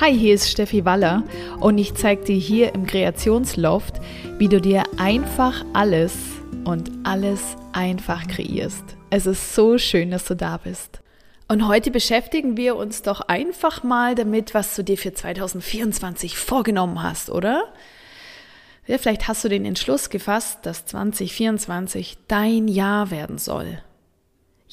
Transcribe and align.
Hi, 0.00 0.12
hier 0.12 0.34
ist 0.34 0.50
Steffi 0.50 0.84
Waller 0.84 1.22
und 1.60 1.78
ich 1.78 1.94
zeige 1.94 2.24
dir 2.24 2.36
hier 2.36 2.74
im 2.74 2.84
Kreationsloft, 2.84 4.00
wie 4.38 4.48
du 4.48 4.60
dir 4.60 4.82
einfach 4.96 5.64
alles 5.72 6.16
und 6.64 6.90
alles 7.04 7.40
einfach 7.72 8.26
kreierst. 8.26 8.82
Es 9.10 9.26
ist 9.26 9.54
so 9.54 9.78
schön, 9.78 10.10
dass 10.10 10.24
du 10.24 10.34
da 10.34 10.56
bist. 10.56 11.00
Und 11.46 11.68
heute 11.68 11.92
beschäftigen 11.92 12.56
wir 12.56 12.74
uns 12.74 13.02
doch 13.02 13.20
einfach 13.20 13.84
mal 13.84 14.16
damit, 14.16 14.52
was 14.52 14.74
du 14.74 14.82
dir 14.82 14.98
für 14.98 15.14
2024 15.14 16.36
vorgenommen 16.36 17.00
hast, 17.00 17.30
oder? 17.30 17.62
Ja, 18.88 18.98
vielleicht 18.98 19.28
hast 19.28 19.44
du 19.44 19.48
den 19.48 19.64
Entschluss 19.64 20.10
gefasst, 20.10 20.66
dass 20.66 20.86
2024 20.86 22.18
dein 22.26 22.66
Jahr 22.66 23.12
werden 23.12 23.38
soll. 23.38 23.78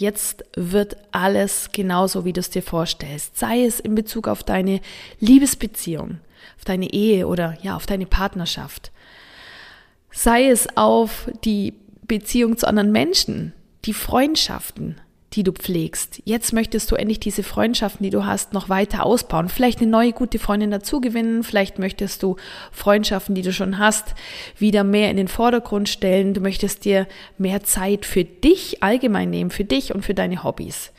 Jetzt 0.01 0.45
wird 0.55 0.97
alles 1.11 1.69
genauso, 1.71 2.25
wie 2.25 2.33
du 2.33 2.39
es 2.39 2.49
dir 2.49 2.63
vorstellst. 2.63 3.37
Sei 3.37 3.65
es 3.65 3.79
in 3.79 3.93
Bezug 3.93 4.27
auf 4.27 4.41
deine 4.41 4.81
Liebesbeziehung, 5.19 6.17
auf 6.57 6.65
deine 6.65 6.91
Ehe 6.91 7.27
oder 7.27 7.55
ja, 7.61 7.75
auf 7.75 7.85
deine 7.85 8.07
Partnerschaft. 8.07 8.91
Sei 10.09 10.47
es 10.47 10.75
auf 10.75 11.29
die 11.43 11.75
Beziehung 12.07 12.57
zu 12.57 12.67
anderen 12.67 12.91
Menschen, 12.91 13.53
die 13.85 13.93
Freundschaften, 13.93 14.99
die 15.33 15.43
du 15.43 15.53
pflegst. 15.53 16.21
Jetzt 16.25 16.51
möchtest 16.51 16.91
du 16.91 16.95
endlich 16.95 17.19
diese 17.19 17.43
Freundschaften, 17.43 18.03
die 18.03 18.09
du 18.09 18.25
hast, 18.25 18.51
noch 18.53 18.67
weiter 18.67 19.05
ausbauen. 19.05 19.47
Vielleicht 19.47 19.79
eine 19.79 19.89
neue 19.89 20.11
gute 20.11 20.39
Freundin 20.39 20.71
dazugewinnen. 20.71 21.43
Vielleicht 21.43 21.79
möchtest 21.79 22.21
du 22.21 22.35
Freundschaften, 22.71 23.33
die 23.33 23.41
du 23.41 23.53
schon 23.53 23.77
hast, 23.77 24.13
wieder 24.57 24.83
mehr 24.83 25.09
in 25.09 25.17
den 25.17 25.29
Vordergrund 25.29 25.87
stellen. 25.87 26.33
Du 26.33 26.41
möchtest 26.41 26.83
dir 26.83 27.07
mehr 27.37 27.63
Zeit 27.63 28.05
für 28.05 28.25
dich 28.25 28.83
allgemein 28.83 29.29
nehmen, 29.29 29.51
für 29.51 29.63
dich 29.63 29.95
und 29.95 30.03
für 30.03 30.13
deine 30.13 30.43
Hobbys. 30.43 30.91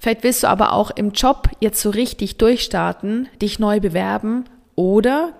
Vielleicht 0.00 0.22
willst 0.22 0.44
du 0.44 0.48
aber 0.48 0.72
auch 0.72 0.90
im 0.92 1.10
Job 1.10 1.48
jetzt 1.60 1.80
so 1.80 1.90
richtig 1.90 2.36
durchstarten, 2.36 3.28
dich 3.42 3.58
neu 3.58 3.80
bewerben 3.80 4.44
oder 4.76 5.32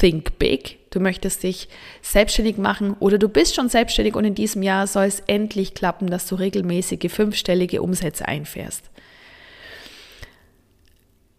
think 0.00 0.38
big. 0.38 0.85
Du 0.96 1.02
möchtest 1.02 1.42
dich 1.42 1.68
selbstständig 2.00 2.56
machen 2.56 2.96
oder 3.00 3.18
du 3.18 3.28
bist 3.28 3.54
schon 3.54 3.68
selbstständig 3.68 4.14
und 4.14 4.24
in 4.24 4.34
diesem 4.34 4.62
Jahr 4.62 4.86
soll 4.86 5.04
es 5.04 5.20
endlich 5.26 5.74
klappen, 5.74 6.08
dass 6.08 6.26
du 6.26 6.36
regelmäßige 6.36 7.12
fünfstellige 7.12 7.82
Umsätze 7.82 8.26
einfährst. 8.26 8.88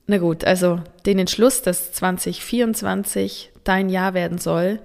Na 0.05 0.19
gut, 0.19 0.45
also 0.45 0.79
den 1.07 1.17
Entschluss, 1.17 1.63
dass 1.63 1.91
2024 1.93 3.51
dein 3.63 3.89
Jahr 3.89 4.13
werden 4.13 4.37
soll, 4.37 4.79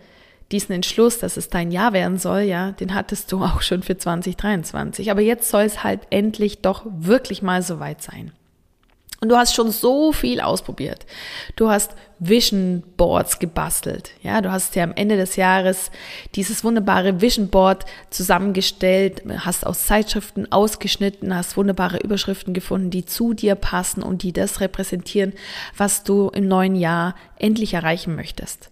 diesen 0.53 0.73
Entschluss, 0.73 1.19
dass 1.19 1.37
es 1.37 1.51
dein 1.51 1.71
Jahr 1.71 1.93
werden 1.93 2.17
soll, 2.17 2.41
ja, 2.41 2.73
den 2.73 2.95
hattest 2.95 3.31
du 3.31 3.45
auch 3.45 3.61
schon 3.61 3.83
für 3.83 3.99
2023. 3.99 5.11
Aber 5.11 5.21
jetzt 5.21 5.51
soll 5.51 5.65
es 5.65 5.85
halt 5.85 6.01
endlich 6.09 6.63
doch 6.63 6.87
wirklich 6.87 7.43
mal 7.43 7.61
so 7.61 7.79
weit 7.79 8.01
sein. 8.01 8.33
Und 9.23 9.29
du 9.29 9.37
hast 9.37 9.55
schon 9.55 9.71
so 9.71 10.11
viel 10.11 10.41
ausprobiert. 10.41 11.07
Du 11.55 11.71
hast 11.71 11.93
Vision 12.19 12.83
Boards 12.97 13.39
gebastelt. 13.39 14.11
Ja, 14.21 14.41
du 14.41 14.51
hast 14.51 14.75
ja 14.75 14.83
am 14.83 14.95
Ende 14.97 15.17
des 15.17 15.37
Jahres 15.37 15.93
dieses 16.35 16.65
wunderbare 16.65 17.21
Vision 17.21 17.47
Board 17.47 17.85
zusammengestellt, 18.11 19.23
hast 19.39 19.65
aus 19.65 19.87
Zeitschriften 19.87 20.51
ausgeschnitten, 20.51 21.37
hast 21.37 21.57
wunderbare 21.57 21.99
Überschriften 21.99 22.53
gefunden, 22.53 22.91
die 22.91 23.05
zu 23.05 23.33
dir 23.33 23.55
passen 23.55 24.03
und 24.03 24.25
die 24.25 24.33
das 24.33 24.61
repräsentieren, 24.61 25.35
was 25.77 26.03
du 26.03 26.29
im 26.31 26.49
neuen 26.49 26.75
Jahr 26.75 27.15
endlich 27.39 27.75
erreichen 27.75 28.17
möchtest. 28.17 28.72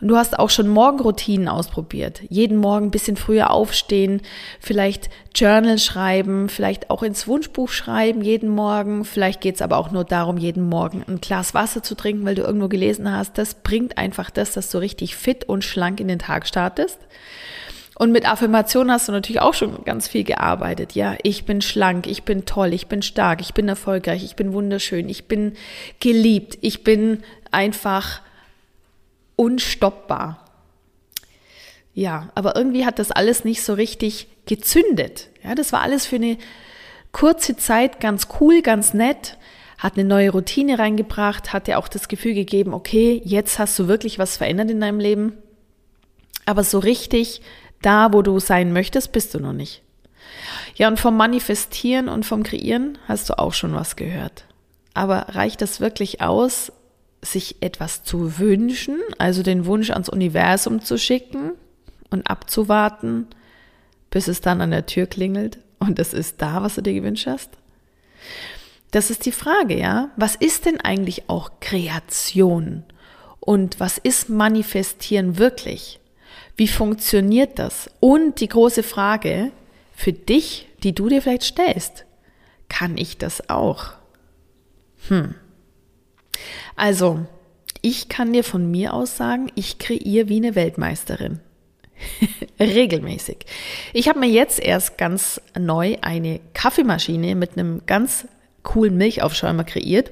Und 0.00 0.08
du 0.08 0.16
hast 0.16 0.38
auch 0.38 0.50
schon 0.50 0.68
Morgenroutinen 0.68 1.48
ausprobiert. 1.48 2.22
Jeden 2.28 2.56
Morgen 2.56 2.86
ein 2.86 2.90
bisschen 2.90 3.16
früher 3.16 3.50
aufstehen, 3.50 4.22
vielleicht 4.60 5.10
Journal 5.34 5.78
schreiben, 5.78 6.48
vielleicht 6.48 6.90
auch 6.90 7.02
ins 7.02 7.26
Wunschbuch 7.28 7.68
schreiben 7.68 8.22
jeden 8.22 8.48
Morgen. 8.48 9.04
Vielleicht 9.04 9.40
geht 9.40 9.56
es 9.56 9.62
aber 9.62 9.76
auch 9.76 9.90
nur 9.90 10.04
darum, 10.04 10.38
jeden 10.38 10.68
Morgen 10.68 11.04
ein 11.06 11.20
Glas 11.20 11.54
Wasser 11.54 11.82
zu 11.82 11.94
trinken, 11.94 12.24
weil 12.24 12.34
du 12.34 12.42
irgendwo 12.42 12.68
gelesen 12.68 13.10
hast. 13.12 13.38
Das 13.38 13.54
bringt 13.54 13.98
einfach 13.98 14.30
das, 14.30 14.52
dass 14.52 14.70
du 14.70 14.78
richtig 14.78 15.16
fit 15.16 15.44
und 15.44 15.64
schlank 15.64 16.00
in 16.00 16.08
den 16.08 16.18
Tag 16.18 16.46
startest. 16.46 16.98
Und 17.96 18.12
mit 18.12 18.26
Affirmationen 18.26 18.90
hast 18.90 19.08
du 19.08 19.12
natürlich 19.12 19.42
auch 19.42 19.52
schon 19.52 19.84
ganz 19.84 20.08
viel 20.08 20.24
gearbeitet. 20.24 20.92
Ja, 20.92 21.16
ich 21.22 21.44
bin 21.44 21.60
schlank, 21.60 22.06
ich 22.06 22.22
bin 22.22 22.46
toll, 22.46 22.72
ich 22.72 22.86
bin 22.86 23.02
stark, 23.02 23.42
ich 23.42 23.52
bin 23.52 23.68
erfolgreich, 23.68 24.24
ich 24.24 24.36
bin 24.36 24.54
wunderschön, 24.54 25.08
ich 25.10 25.26
bin 25.26 25.52
geliebt, 26.00 26.56
ich 26.62 26.82
bin 26.82 27.22
einfach 27.50 28.22
unstoppbar. 29.40 30.44
Ja, 31.94 32.28
aber 32.34 32.56
irgendwie 32.56 32.84
hat 32.84 32.98
das 32.98 33.10
alles 33.10 33.42
nicht 33.42 33.62
so 33.62 33.72
richtig 33.72 34.28
gezündet. 34.44 35.28
Ja, 35.42 35.54
das 35.54 35.72
war 35.72 35.80
alles 35.80 36.04
für 36.04 36.16
eine 36.16 36.36
kurze 37.10 37.56
Zeit 37.56 38.00
ganz 38.00 38.28
cool, 38.38 38.60
ganz 38.60 38.92
nett, 38.92 39.38
hat 39.78 39.94
eine 39.94 40.06
neue 40.06 40.30
Routine 40.30 40.78
reingebracht, 40.78 41.54
hat 41.54 41.68
dir 41.68 41.78
auch 41.78 41.88
das 41.88 42.08
Gefühl 42.08 42.34
gegeben, 42.34 42.74
okay, 42.74 43.22
jetzt 43.24 43.58
hast 43.58 43.78
du 43.78 43.88
wirklich 43.88 44.18
was 44.18 44.36
verändert 44.36 44.70
in 44.70 44.80
deinem 44.80 45.00
Leben. 45.00 45.32
Aber 46.44 46.62
so 46.62 46.78
richtig 46.78 47.40
da, 47.80 48.12
wo 48.12 48.20
du 48.20 48.40
sein 48.40 48.74
möchtest, 48.74 49.10
bist 49.12 49.32
du 49.32 49.40
noch 49.40 49.54
nicht. 49.54 49.82
Ja, 50.74 50.88
und 50.88 51.00
vom 51.00 51.16
Manifestieren 51.16 52.10
und 52.10 52.26
vom 52.26 52.42
Kreieren 52.42 52.98
hast 53.08 53.30
du 53.30 53.38
auch 53.38 53.54
schon 53.54 53.74
was 53.74 53.96
gehört. 53.96 54.44
Aber 54.92 55.28
reicht 55.30 55.62
das 55.62 55.80
wirklich 55.80 56.20
aus, 56.20 56.72
sich 57.22 57.62
etwas 57.62 58.02
zu 58.02 58.38
wünschen, 58.38 58.98
also 59.18 59.42
den 59.42 59.66
Wunsch 59.66 59.90
ans 59.90 60.08
Universum 60.08 60.82
zu 60.82 60.98
schicken 60.98 61.52
und 62.10 62.28
abzuwarten, 62.28 63.26
bis 64.10 64.28
es 64.28 64.40
dann 64.40 64.60
an 64.60 64.70
der 64.70 64.86
Tür 64.86 65.06
klingelt 65.06 65.58
und 65.78 65.98
es 65.98 66.14
ist 66.14 66.40
da, 66.42 66.62
was 66.62 66.74
du 66.76 66.82
dir 66.82 66.94
gewünscht 66.94 67.26
hast? 67.26 67.50
Das 68.90 69.10
ist 69.10 69.26
die 69.26 69.32
Frage, 69.32 69.78
ja? 69.78 70.10
Was 70.16 70.34
ist 70.34 70.66
denn 70.66 70.80
eigentlich 70.80 71.28
auch 71.28 71.52
Kreation? 71.60 72.84
Und 73.38 73.80
was 73.80 73.98
ist 73.98 74.28
Manifestieren 74.28 75.38
wirklich? 75.38 76.00
Wie 76.56 76.68
funktioniert 76.68 77.58
das? 77.58 77.88
Und 78.00 78.40
die 78.40 78.48
große 78.48 78.82
Frage 78.82 79.52
für 79.94 80.12
dich, 80.12 80.68
die 80.82 80.94
du 80.94 81.08
dir 81.08 81.22
vielleicht 81.22 81.44
stellst, 81.44 82.04
kann 82.68 82.98
ich 82.98 83.16
das 83.16 83.48
auch? 83.48 83.92
Hm. 85.08 85.34
Also, 86.80 87.26
ich 87.82 88.08
kann 88.08 88.32
dir 88.32 88.42
von 88.42 88.70
mir 88.70 88.94
aus 88.94 89.18
sagen, 89.18 89.52
ich 89.54 89.78
kreiere 89.78 90.30
wie 90.30 90.38
eine 90.38 90.54
Weltmeisterin. 90.54 91.40
Regelmäßig. 92.58 93.44
Ich 93.92 94.08
habe 94.08 94.18
mir 94.18 94.30
jetzt 94.30 94.58
erst 94.58 94.96
ganz 94.96 95.42
neu 95.58 95.98
eine 96.00 96.40
Kaffeemaschine 96.54 97.34
mit 97.34 97.58
einem 97.58 97.82
ganz 97.84 98.26
coolen 98.62 98.96
Milchaufschäumer 98.96 99.64
kreiert. 99.64 100.10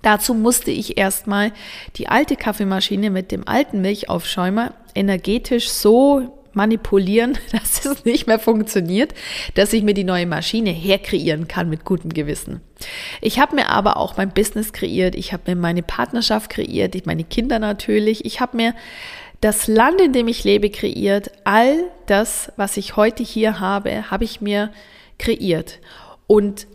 Dazu 0.00 0.34
musste 0.34 0.70
ich 0.70 0.98
erstmal 0.98 1.50
die 1.96 2.06
alte 2.06 2.36
Kaffeemaschine 2.36 3.10
mit 3.10 3.32
dem 3.32 3.48
alten 3.48 3.80
Milchaufschäumer 3.80 4.74
energetisch 4.94 5.68
so 5.68 6.32
manipulieren, 6.52 7.38
es 7.86 8.04
nicht 8.04 8.26
mehr 8.26 8.38
funktioniert, 8.38 9.14
dass 9.54 9.72
ich 9.72 9.82
mir 9.82 9.94
die 9.94 10.04
neue 10.04 10.26
Maschine 10.26 10.70
herkreieren 10.70 11.48
kann 11.48 11.68
mit 11.68 11.84
gutem 11.84 12.12
Gewissen. 12.12 12.60
Ich 13.20 13.38
habe 13.38 13.56
mir 13.56 13.70
aber 13.70 13.96
auch 13.96 14.16
mein 14.16 14.30
Business 14.30 14.72
kreiert, 14.72 15.14
ich 15.14 15.32
habe 15.32 15.42
mir 15.46 15.56
meine 15.56 15.82
Partnerschaft 15.82 16.50
kreiert, 16.50 16.94
ich 16.94 17.06
meine 17.06 17.24
Kinder 17.24 17.58
natürlich, 17.58 18.24
ich 18.24 18.40
habe 18.40 18.56
mir 18.56 18.74
das 19.40 19.68
Land, 19.68 20.00
in 20.00 20.12
dem 20.12 20.28
ich 20.28 20.44
lebe, 20.44 20.70
kreiert. 20.70 21.30
All 21.44 21.76
das, 22.06 22.52
was 22.56 22.76
ich 22.76 22.96
heute 22.96 23.22
hier 23.22 23.60
habe, 23.60 24.10
habe 24.10 24.24
ich 24.24 24.40
mir 24.40 24.72
kreiert. 25.18 25.78
Und 26.26 26.66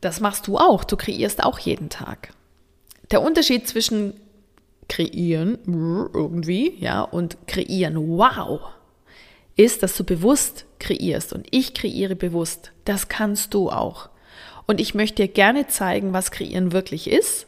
das 0.00 0.20
machst 0.20 0.46
du 0.46 0.58
auch. 0.58 0.84
Du 0.84 0.96
kreierst 0.96 1.42
auch 1.44 1.58
jeden 1.58 1.90
Tag. 1.90 2.30
Der 3.10 3.22
Unterschied 3.22 3.68
zwischen 3.68 4.14
kreieren, 4.88 5.58
irgendwie, 6.14 6.74
ja, 6.78 7.02
und 7.02 7.36
kreieren, 7.46 7.96
wow, 7.96 8.60
ist, 9.58 9.82
dass 9.82 9.96
du 9.96 10.04
bewusst 10.04 10.64
kreierst 10.78 11.34
und 11.34 11.46
ich 11.50 11.74
kreiere 11.74 12.16
bewusst. 12.16 12.72
Das 12.84 13.08
kannst 13.08 13.52
du 13.52 13.70
auch. 13.70 14.08
Und 14.66 14.80
ich 14.80 14.94
möchte 14.94 15.26
dir 15.26 15.28
gerne 15.28 15.66
zeigen, 15.66 16.12
was 16.12 16.30
kreieren 16.30 16.72
wirklich 16.72 17.10
ist 17.10 17.46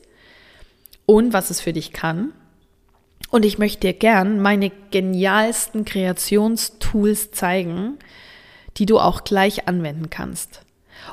und 1.07 1.33
was 1.33 1.51
es 1.51 1.61
für 1.61 1.73
dich 1.73 1.93
kann. 1.93 2.33
Und 3.31 3.45
ich 3.45 3.59
möchte 3.59 3.81
dir 3.81 3.93
gern 3.93 4.41
meine 4.43 4.73
genialsten 4.91 5.85
Kreationstools 5.85 7.31
zeigen, 7.31 7.99
die 8.77 8.87
du 8.87 8.99
auch 8.99 9.23
gleich 9.23 9.69
anwenden 9.69 10.11
kannst. 10.11 10.63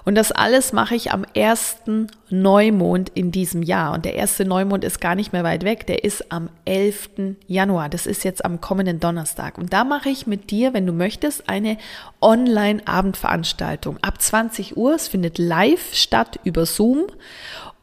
Und 0.06 0.16
das 0.16 0.31
alles 0.31 0.74
mache 0.74 0.95
ich 0.95 1.12
am 1.12 1.25
ersten 1.34 2.07
Neumond 2.30 3.10
in 3.13 3.31
diesem 3.31 3.62
Jahr. 3.62 3.94
Und 3.94 4.06
der 4.06 4.16
erste 4.16 4.45
Neumond 4.45 4.84
ist 4.84 5.01
gar 5.01 5.16
nicht 5.16 5.34
mehr 5.34 5.44
weit 5.44 5.63
weg. 5.63 5.86
Der 5.88 6.04
ist 6.04 6.31
am 6.31 6.50
11. 6.66 7.10
Januar. 7.48 7.89
Das 7.89 8.06
ist 8.06 8.24
jetzt 8.24 8.45
am 8.45 8.62
kommenden 8.62 9.00
Donnerstag. 9.00 9.57
Und 9.57 9.74
da 9.74 9.84
mache 9.84 10.10
ich 10.10 10.28
mit 10.28 10.51
dir, 10.51 10.74
wenn 10.74 10.86
du 10.86 10.94
möchtest, 10.94 11.50
eine 11.50 11.78
Online-Abendveranstaltung. 12.22 13.98
Ab 14.01 14.22
20 14.22 14.78
Uhr. 14.78 14.95
Es 14.95 15.07
findet 15.07 15.38
live 15.38 15.94
statt 15.94 16.39
über 16.44 16.66
Zoom. 16.66 17.07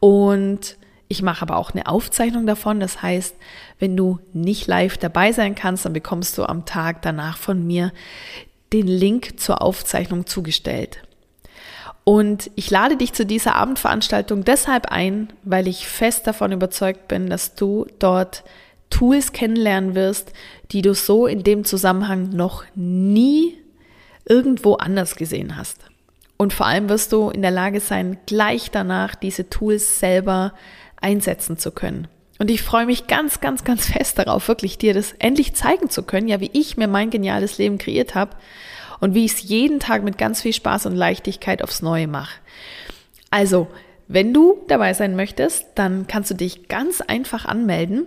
Und 0.01 0.77
ich 1.09 1.23
mache 1.23 1.43
aber 1.43 1.57
auch 1.57 1.73
eine 1.73 1.87
Aufzeichnung 1.87 2.47
davon. 2.47 2.81
Das 2.81 3.03
heißt, 3.03 3.37
wenn 3.79 3.97
du 3.97 4.19
nicht 4.33 4.67
live 4.67 4.97
dabei 4.97 5.33
sein 5.33 5.55
kannst, 5.55 5.85
dann 5.85 5.93
bekommst 5.93 6.39
du 6.39 6.45
am 6.45 6.65
Tag 6.65 7.03
danach 7.03 7.37
von 7.37 7.67
mir 7.67 7.93
den 8.73 8.87
Link 8.87 9.39
zur 9.39 9.63
Aufzeichnung 9.63 10.27
zugestellt. 10.27 11.04
Und 12.05 12.51
ich 12.55 12.71
lade 12.71 12.99
dich 12.99 13.15
zu 13.15 13.25
dieser 13.25 13.57
Abendveranstaltung 13.57 14.45
deshalb 14.45 14.87
ein, 14.87 15.29
weil 15.43 15.67
ich 15.67 15.89
fest 15.89 16.27
davon 16.27 16.53
überzeugt 16.53 17.09
bin, 17.09 17.31
dass 17.31 17.55
du 17.55 17.87
dort 17.99 18.45
Tools 18.91 19.33
kennenlernen 19.33 19.95
wirst, 19.95 20.33
die 20.71 20.83
du 20.83 20.95
so 20.95 21.27
in 21.27 21.43
dem 21.43 21.65
Zusammenhang 21.65 22.29
noch 22.29 22.65
nie 22.75 23.57
irgendwo 24.27 24.75
anders 24.75 25.17
gesehen 25.17 25.57
hast. 25.57 25.79
Und 26.37 26.53
vor 26.53 26.67
allem 26.67 26.91
wirst 26.91 27.13
du 27.13 27.31
in 27.31 27.41
der 27.41 27.51
Lage 27.51 27.81
sein, 27.81 28.19
gleich 28.27 28.71
danach 28.71 29.15
diese 29.15 29.49
Tools 29.49 29.99
selber 29.99 30.53
einsetzen 31.01 31.57
zu 31.57 31.71
können. 31.71 32.07
Und 32.39 32.51
ich 32.51 32.63
freue 32.63 32.87
mich 32.87 33.07
ganz, 33.07 33.41
ganz, 33.41 33.65
ganz 33.65 33.87
fest 33.87 34.19
darauf, 34.19 34.49
wirklich 34.49 34.77
dir 34.77 34.93
das 34.93 35.13
endlich 35.13 35.55
zeigen 35.55 35.89
zu 35.89 36.03
können, 36.03 36.29
ja, 36.29 36.41
wie 36.41 36.51
ich 36.53 36.77
mir 36.77 36.89
mein 36.89 37.11
geniales 37.11 37.57
Leben 37.59 37.79
kreiert 37.79 38.15
habe 38.15 38.37
und 39.01 39.15
wie 39.15 39.25
ich 39.25 39.33
es 39.33 39.43
jeden 39.43 39.81
Tag 39.81 40.03
mit 40.05 40.19
ganz 40.19 40.43
viel 40.43 40.53
Spaß 40.53 40.87
und 40.87 40.95
Leichtigkeit 40.95 41.63
aufs 41.63 41.83
Neue 41.83 42.07
mache. 42.07 42.41
Also, 43.31 43.69
wenn 44.07 44.35
du 44.35 44.63
dabei 44.69 44.95
sein 44.95 45.17
möchtest, 45.17 45.67
dann 45.75 46.07
kannst 46.07 46.31
du 46.31 46.35
dich 46.35 46.69
ganz 46.69 47.01
einfach 47.01 47.47
anmelden. 47.47 48.07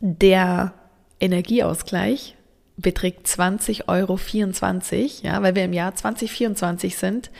Der 0.00 0.74
Energieausgleich 1.20 2.36
beträgt 2.76 3.26
20,24 3.26 3.88
Euro, 3.88 4.18
ja, 5.22 5.42
weil 5.42 5.54
wir 5.54 5.64
im 5.64 5.72
Jahr 5.72 5.94
2024 5.94 6.96
sind. 6.96 7.30